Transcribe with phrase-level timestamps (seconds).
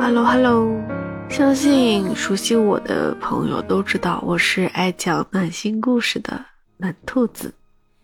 [0.00, 0.80] Hello Hello，
[1.28, 6.40] 相信熟悉我的朋友都知道，我是爱讲暖心故事的
[6.76, 7.52] 暖兔子。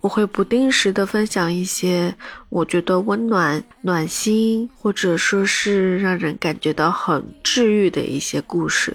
[0.00, 2.12] 我会不定时的分享一些
[2.48, 8.94] 我觉得温暖、暖心，或者说是让人感觉到很治愈的一些故事。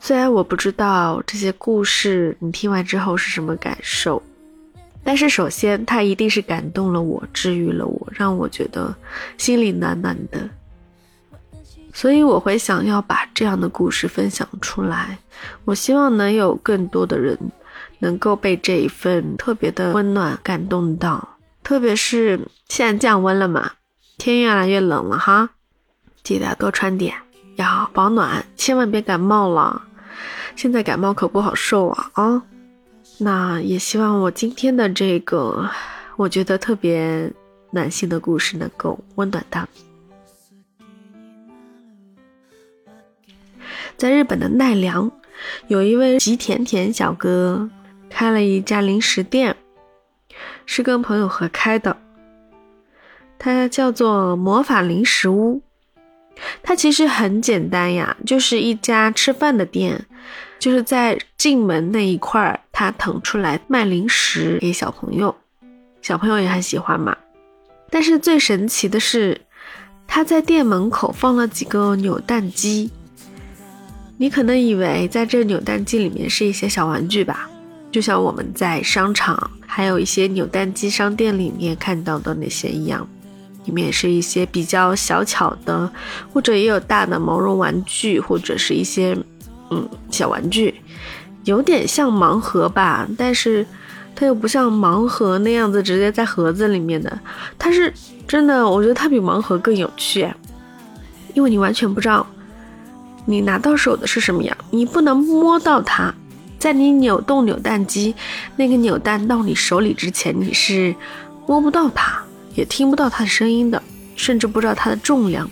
[0.00, 4.20] 虽然我不知道这些故事你听完之后是什么感受，
[5.04, 8.94] 但是首先它一定是感动了我，治愈了我，让我觉得
[9.38, 10.50] 心里暖暖的。
[11.92, 15.18] 所以我会想要把这样的故事分享出来，
[15.64, 17.38] 我希望能有更多的人。
[17.98, 23.74] 能够被这一份特别的温暖感动到，特别是现在降温了嘛，
[24.18, 25.50] 天越来越冷了哈，
[26.24, 27.14] 记得多穿点，
[27.54, 29.82] 要保暖，千万别感冒了。
[30.56, 32.42] 现在感冒可不好受啊啊！
[33.18, 35.70] 那也希望我今天的这个
[36.16, 37.32] 我觉得特别
[37.70, 39.91] 暖心的故事能够温暖到你。
[44.02, 45.08] 在日本的奈良，
[45.68, 47.70] 有一位吉田田小哥。
[48.10, 49.54] 开了一家零食店，
[50.66, 51.96] 是跟朋友合开的，
[53.38, 55.62] 它叫做魔法零食屋。
[56.64, 60.04] 它其实很简单呀，就是一家吃饭的店，
[60.58, 65.32] 就是在进门那一块儿，它腾出来卖零食给小朋友，
[66.02, 67.16] 小朋友也很喜欢嘛。
[67.88, 69.40] 但是最神奇的是，
[70.08, 72.90] 他在店门口放了几个扭蛋机，
[74.22, 77.50] 你可能以为在这扭蛋机里面是一些小玩具吧。
[77.90, 83.04] 就像我们在商场，还有一些扭蛋机商店里面看到的那些一样，
[83.64, 85.90] 里面是一些比较小巧的，
[86.32, 89.18] 或者也有大的毛绒玩具，或者是一些
[89.70, 90.72] 嗯小玩具，
[91.42, 93.66] 有点像盲盒吧，但是
[94.14, 97.18] 它又不像盲盒那样子直接在盒子里面的，
[97.58, 97.92] 它是
[98.28, 100.32] 真的，我觉得它比盲盒更有趣，
[101.34, 102.24] 因为你完全不知道
[103.24, 106.12] 你拿到手的是什么样，你不能摸到它。
[106.58, 108.14] 在你扭动扭蛋机，
[108.56, 110.94] 那个扭蛋到你手里之前，你是
[111.46, 112.22] 摸不到它，
[112.54, 113.82] 也听不到它的声音的，
[114.14, 115.48] 甚至不知道它的重量。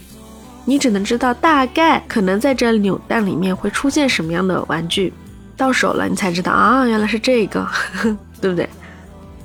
[0.65, 5.13] 你只能知道大概可能在这扭蛋里面会出现什么样的玩具。
[5.57, 7.67] 到手了，你才知道啊，原来是这个，
[8.41, 8.69] 对不对？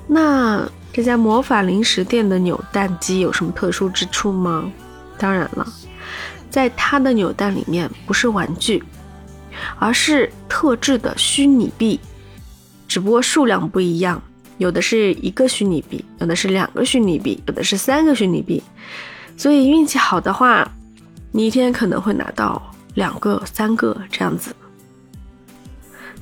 [0.06, 4.64] 那这家魔法零食店的扭蛋机有什么特殊之处吗？
[5.18, 5.66] 当然了，
[6.56, 8.82] 在它的扭蛋里面不是玩具。
[9.78, 11.98] 而是特制的虚拟币，
[12.86, 14.22] 只不过数量不一样，
[14.58, 18.62] 有的是一个虚拟币，有的是两个虚拟币，有的是三个虚拟币。
[19.34, 20.70] 所以运气好的话，
[21.32, 24.54] 你一天可能会拿到两个、三个这样子。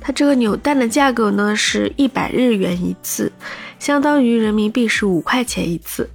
[0.00, 3.33] 它这个扭蛋的价格呢是一百日元一次，
[3.81, 6.09] 相当于人民币是五块钱一次。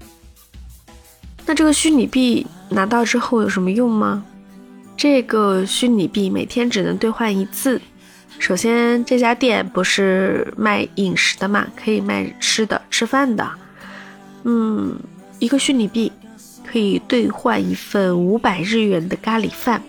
[1.49, 4.23] 那这个虚拟币拿到之后有什么用吗？
[4.95, 7.81] 这个虚拟币每天只能兑换一次。
[8.37, 13.49] 首先，这家店不是卖饮食的嘛，可以卖吃的、吃饭的。
[14.43, 14.95] 嗯，
[15.39, 16.11] 一个虚拟币
[16.71, 19.81] 可以兑换一份五百日元的咖喱饭。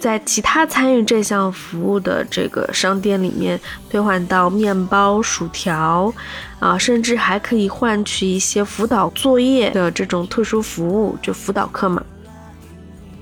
[0.00, 6.10] 在其他参与这项服务的这个商店里面，兑换到面包、薯条，
[6.58, 12.02] 啊，甚至还可以换取一些辅导作业的这种特殊服务，就辅导课嘛。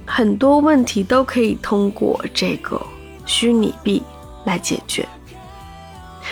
[0.06, 2.80] 很多问题都可以通过这个
[3.26, 4.00] 虚拟币
[4.44, 5.06] 来解决，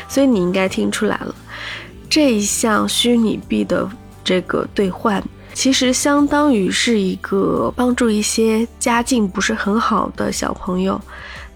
[0.08, 1.34] 所以你应该听出来了，
[2.08, 3.86] 这一项虚拟币的
[4.22, 5.22] 这个兑换，
[5.56, 11.00] 其实相当于是一个帮助一些家境不是很好的小朋友，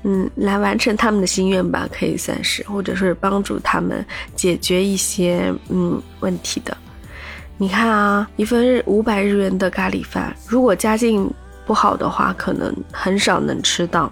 [0.04, 4.02] 嗯，来完成他们的心愿吧，可以算是，或者是帮助他们
[4.34, 6.74] 解决一些嗯问题的。
[7.58, 11.30] 你看啊，一份日五百日元的咖喱饭，如果家境
[11.66, 14.10] 不好的话，可能很少能吃到，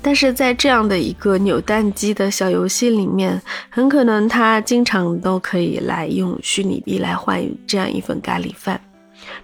[0.00, 8.80] 但是在这样的一个扭蛋机的小游戏里面，很可能他经常都可以来用虚拟币来换这样一份咖喱饭，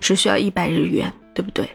[0.00, 1.69] 只需要一百日元，对不对？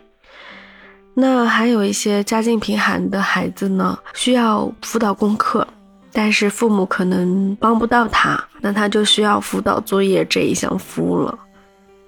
[1.14, 5.66] 那还有一些家境贫寒的孩子呢，需要辅导功课，
[6.12, 11.40] 但是父母可能帮不到他，那他就需要辅导作业这一项服务了。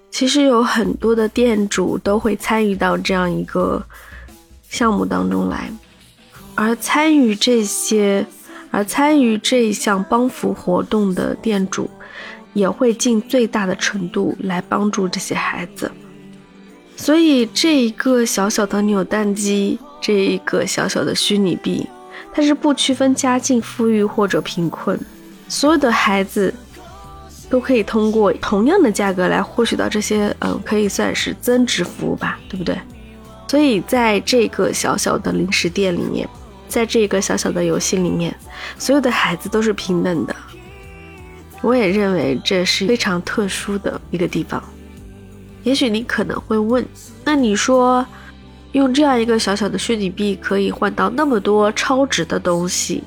[0.10, 3.82] 其实有很多的店主都会参与到这样一个
[4.68, 5.72] 项目当中来，
[6.56, 8.26] 而参与这些，
[8.72, 11.90] 而参与这一项帮扶活动的店主，
[12.58, 15.92] 也会尽最大的程度来帮助这些孩子。
[16.96, 21.88] 所以这一个小小的扭蛋机，这一个小小的虚拟币，
[22.34, 25.00] 它是不区分家境富裕或者贫困，
[25.48, 26.54] 所有的孩子。
[27.50, 32.78] 都可以通过同样的价格来获取到这些，嗯，可以算是增值服务吧，对不对？
[33.48, 36.28] 所以在这个小小的零食店里面，
[36.68, 38.36] 在这个小小的游戏里面，
[38.78, 40.36] 所有的孩子都是平等的。
[41.62, 44.64] 我也认为这是非常特殊的一个地方。
[45.64, 46.86] 也许你可能会问，
[47.26, 48.06] 那你说，
[48.72, 53.04] 用这样一个小小的虚拟币可以换到那么多超值的东西，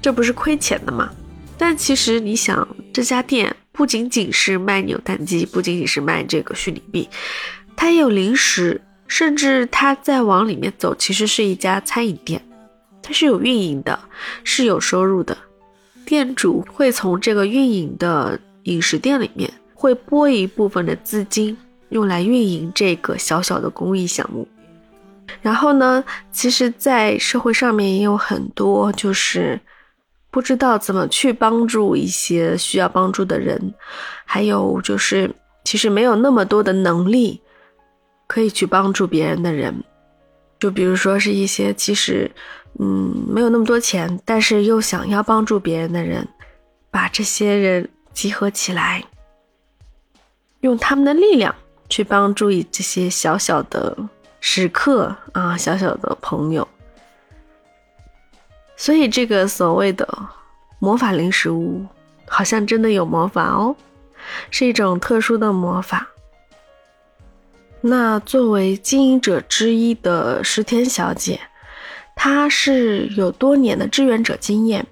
[0.00, 1.10] 这不是亏钱的吗？
[1.58, 7.08] 但其实你想，这家店不仅仅是卖扭蛋机，不仅仅是卖这个虚拟币，
[7.74, 12.44] 它也有零食，甚至它再往里面走，其实是一家餐饮店，
[13.02, 13.98] 它是有运营的，
[14.44, 15.36] 是有收入的。
[16.04, 21.56] 店主会从这个运营的饮食店里面，会拨一部分的资金
[21.88, 24.46] 用来运营这个小小的公益项目。
[25.40, 29.58] 然后呢，其实，在社会上面也有很多就是
[30.30, 33.74] 不知道怎么去帮助一些需要帮助的人，
[34.24, 35.34] 还有就是
[35.64, 37.40] 其实没有那么多的能力
[38.26, 39.82] 可以去帮助别人的人，
[40.58, 42.30] 就比如说是一些其实。
[42.78, 46.26] 嗯，没有那么多钱，但是又想要帮助别人的人，
[46.90, 49.04] 把这些人集合起来，
[50.60, 51.54] 用他们的力量
[51.90, 53.94] 去帮助这些小小的
[54.40, 56.66] 食客啊，小小的朋友。
[58.74, 60.08] 所以，这个所谓的
[60.78, 61.86] 魔法零食屋，
[62.26, 63.76] 好像真的有魔法哦，
[64.50, 66.08] 是一种特殊的魔法。
[67.82, 71.38] 那作为经营者之一的石田小姐。
[72.14, 74.86] 他是有多年的志愿者经验。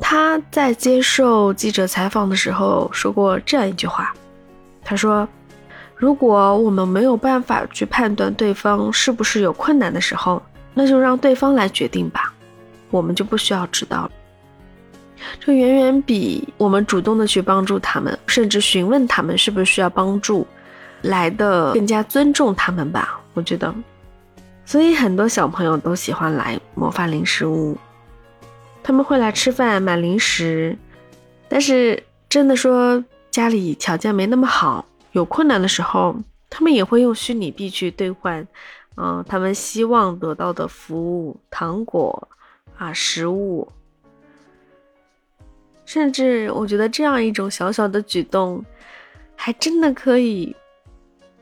[0.00, 4.14] 他在接受记者采访的时候说过这样一句话
[4.84, 5.28] ：“他说，
[5.96, 10.40] 如果我们没有办法去判断对方是不是有困难的时候，
[10.72, 12.32] 那就让对方来决定吧，
[12.90, 14.10] 我们就不需要知道了。
[15.40, 20.46] 这远远比我们主动的去帮助他们，甚至询问他们是不是需要帮助，
[21.02, 23.20] 来的更加尊重他们吧。
[23.34, 23.74] 我觉得。”
[24.68, 27.74] 所以很多小朋友都喜欢来魔法零食屋，
[28.82, 30.76] 他们会来吃饭、买零食。
[31.48, 36.14] 但是真的说家里条件没那么好，有困难的时候，
[36.50, 38.46] 他们也会用虚拟币去兑换，
[38.98, 42.28] 嗯， 他们希望得到的服务、糖果
[42.76, 43.66] 啊、食物。
[45.86, 48.62] 甚至我觉得这样一种小小的举动，
[49.34, 50.54] 还真的可以。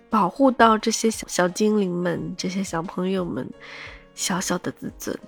[0.09, 3.49] 保护到这些小小精灵们，这些小朋友们
[4.15, 5.19] 小小的自尊，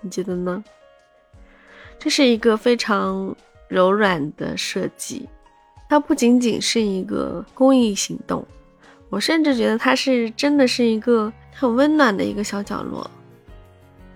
[0.00, 0.62] 你觉得呢？
[1.98, 3.34] 这是一个非常
[3.66, 5.28] 柔软的设计，
[5.88, 8.46] 它不仅仅是一个公益行动，
[9.08, 13.10] 我甚至觉得它是真的是一个很温暖的一个小角落。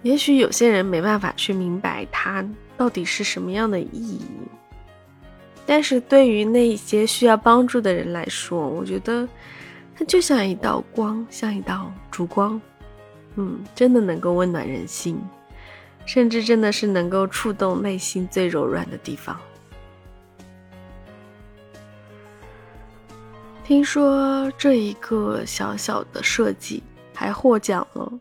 [0.02, 2.44] 也许有些人没办法去明白它
[2.76, 4.20] 到底是什么样的意义，
[5.72, 9.26] 但是对于那些需要帮助的人来说，我觉得。
[9.96, 12.60] 它就像一道光，像一道烛光，
[13.36, 15.18] 嗯，真的能够温暖人心，
[16.04, 19.34] 甚至真的是能够触动内心最柔软的地方。
[23.64, 26.82] 听说这一个小小的设计
[27.14, 28.12] 还获奖了，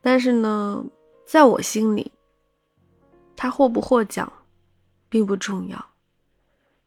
[0.00, 0.84] 但是呢，
[1.24, 2.10] 在我心里，
[3.36, 4.32] 它获不获奖
[5.08, 5.86] 并不重要，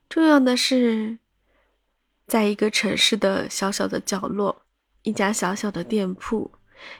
[0.10, 1.20] 重要的是。
[2.28, 4.62] 在一个城市的小小的角落，
[5.02, 6.52] 一家小小的店铺，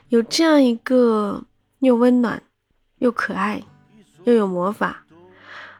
[0.08, 1.44] 有这样一个
[1.78, 2.42] 又温暖、
[2.98, 3.62] 又可爱、
[4.24, 5.06] 又有魔法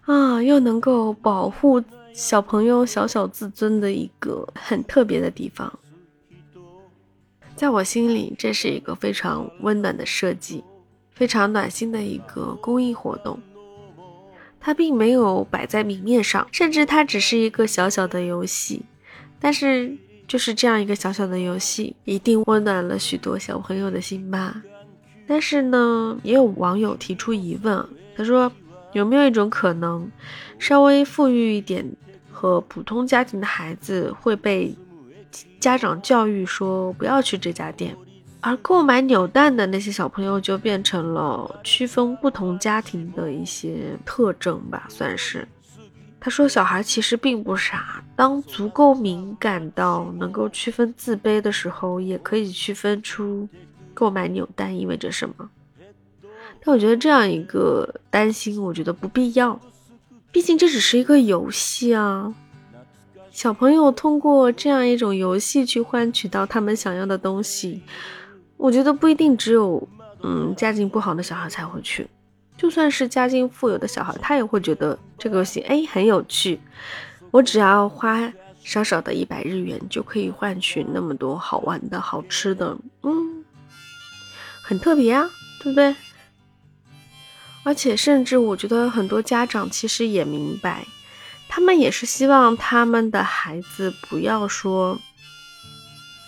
[0.03, 1.83] 啊，又能够保护
[2.15, 5.77] 小朋友小小自尊的一个很特别的地方。
[7.57, 10.63] 在我心里，这是一个非常温暖的设计，
[11.11, 13.37] 非常暖心的一个公益活动。
[14.61, 18.83] 它并没有摆在明面上，甚至它只是一个小小的游戏。
[19.41, 19.97] 但是，
[20.29, 24.63] 就是这样一个小小的游戏，一定温暖了许多小朋友的心吧。
[25.27, 28.53] 但是呢，也有网友提出疑问，他说
[28.93, 30.11] ：“有没有一种可能，
[30.59, 31.91] 稍微富裕一点
[32.31, 34.75] 和普通家庭的孩子会被
[35.59, 37.97] 家长教育说不要去这家店，
[38.41, 45.47] 而购买扭蛋的那些小朋友就变成了区分不同家庭的一些特征吧，算是。”
[46.23, 53.49] 他说：“小孩其实并不傻，当足够敏感到能够区分自卑的时候，也可以区分出
[53.95, 55.49] 购买扭蛋意味着什么。
[56.63, 59.59] 但我觉得这样一个担心，我觉得不必要。
[60.31, 62.35] 毕竟这只是一个游戏啊，
[63.31, 67.83] 小朋友通过这样一种游戏去换取到他们想要的东西，
[68.61, 69.89] 我觉得不一定只有
[70.23, 72.07] 嗯家境不好的小孩才会去。”
[72.59, 76.61] 就算是家境富有的小孩，他也会觉得这个游戏哎很有趣。
[77.31, 78.31] 我只要花
[78.63, 83.43] 少少的一百日元，就可以换取那么多好玩的好吃的，嗯
[84.63, 85.31] 很特别啊，
[85.63, 85.97] 对不对？
[87.63, 90.87] 而且甚至我觉得很多家长其实也明白，
[91.49, 95.01] 他们也是希望他们的孩子不要说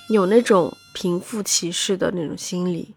[0.09, 2.95] 有那种贫富歧视的那种心理。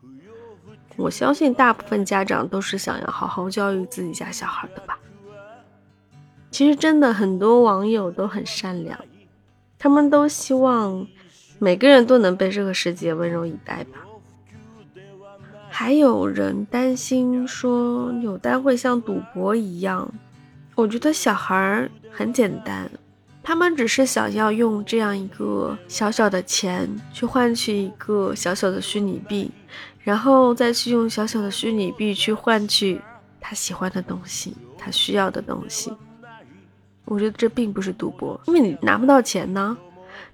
[0.97, 4.97] 我相信大部分家长都是想要好好教育自己家小孩的吧。
[6.51, 8.97] 其实真的很多网友都很善良，
[9.77, 11.05] 他们都希望
[11.59, 13.99] 每个人都能被这个世界温柔以待吧。
[15.69, 20.09] 还有人担心说扭蛋会像赌博一样，
[20.75, 22.89] 我觉得小孩很简单，
[23.47, 29.51] 他们只是想要用这样一个小小的钱去换取一个小小的虚拟币。
[30.03, 33.01] 然后再去用小小的虚拟币去换取
[33.39, 35.91] 他喜欢的东西，他需要的东西。
[37.05, 39.75] 我觉得这并不是赌博，因为你拿不到钱呢，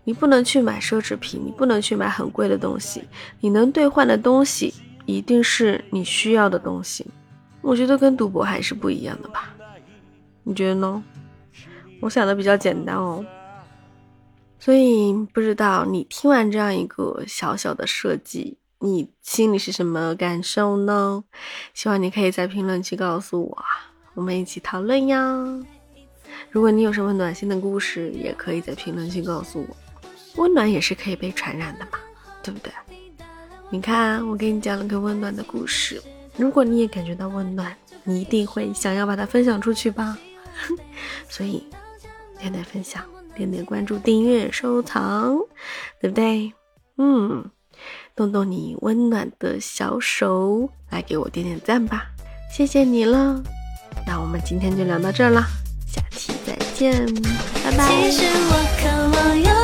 [0.03, 3.03] 你不能去买奢侈品，你不能去买很贵的东西，
[3.39, 4.73] 你能兑换的东西
[5.05, 7.05] 一定是你需要的东西。
[7.61, 9.53] 我觉得跟赌博还是不一样的吧？
[10.43, 11.01] 你觉得呢？
[12.01, 13.23] 我想的比较简单哦，
[14.59, 18.57] 所以不知道你听完这样一个小小的设计。
[18.79, 21.23] 你心里是什么感受呢？
[21.75, 23.63] 希望你可以在评论区告诉我，
[24.15, 25.19] 我们一起讨论呀。
[26.49, 29.77] 如果你有什么暖心的故事，也可以在评论区告诉我。
[30.41, 31.99] 温暖也是可以被传染的嘛，
[32.41, 32.71] 对不对？
[33.69, 36.01] 你看，我给你讲了个温暖的故事，
[36.35, 40.17] 如果你也感觉到温暖，你一定会想要把它分享出去吧。
[41.29, 41.67] 所以，
[42.41, 43.05] 点点分享，
[43.35, 45.37] 点点关注、订阅、收藏，
[46.01, 46.51] 对不对？
[46.97, 47.49] 嗯。
[48.13, 52.07] 动动你温暖的小手，来给我点点赞吧，
[52.53, 53.41] 谢谢你了。
[54.05, 55.41] 那我们今天就聊到这儿了，
[55.87, 57.05] 下期再见，
[57.63, 57.87] 拜拜。
[57.87, 59.60] 其实我渴望有。